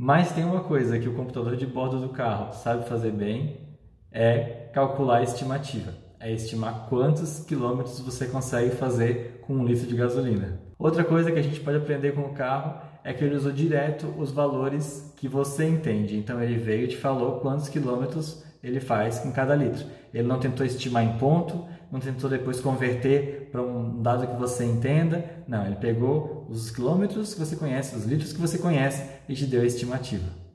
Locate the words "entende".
15.66-16.16